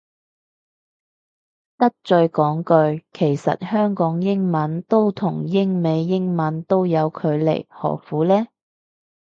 [1.77, 8.47] 得罪講句，其實香港英文都同英美英文都有距離何苦呢